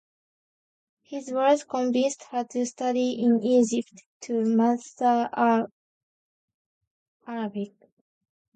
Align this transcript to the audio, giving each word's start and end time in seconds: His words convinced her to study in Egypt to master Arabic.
His 1.03 1.29
words 1.31 1.63
convinced 1.63 2.23
her 2.31 2.43
to 2.43 2.65
study 2.65 3.21
in 3.21 3.39
Egypt 3.43 4.01
to 4.21 4.43
master 4.43 5.29
Arabic. 7.27 7.73